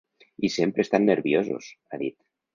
[0.47, 2.19] I sempre estan nerviosos, ha dit.